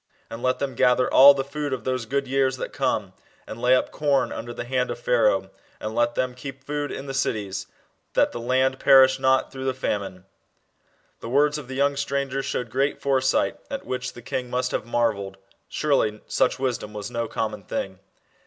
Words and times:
And 0.31 0.41
let 0.41 0.57
them 0.57 0.73
gather 0.73 1.07
all 1.13 1.35
the 1.35 1.43
food 1.43 1.73
of 1.73 1.83
those 1.83 2.07
good 2.07 2.27
years 2.27 2.57
that 2.57 2.73
come, 2.73 3.13
and 3.45 3.61
lay 3.61 3.75
up 3.75 3.91
corn 3.91 4.31
under 4.31 4.51
the 4.51 4.63
hand 4.63 4.89
of 4.89 4.97
Pharaoh, 4.97 5.51
and 5.79 5.93
let 5.93 6.15
them 6.15 6.33
keep 6.33 6.63
food 6.63 6.91
in 6.91 7.05
the 7.05 7.13
cities.... 7.13 7.67
That 8.15 8.31
the 8.31 8.39
land 8.39 8.79
perish 8.79 9.19
not 9.19 9.51
through 9.51 9.65
the 9.65 9.75
famine/' 9.75 10.25
The 11.19 11.29
words 11.29 11.59
of 11.59 11.67
the 11.67 11.75
young 11.75 11.95
stranger 11.95 12.41
showed 12.41 12.71
great 12.71 12.99
foresight, 12.99 13.59
at 13.69 13.85
which 13.85 14.13
the 14.13 14.23
king 14.23 14.49
must 14.49 14.71
have 14.71 14.87
marvelled. 14.87 15.37
Surely 15.69 16.21
such 16.25 16.57
wisdom 16.57 16.93
was 16.93 17.11
no 17.11 17.27
common 17.27 17.61
thing. 17.61 17.99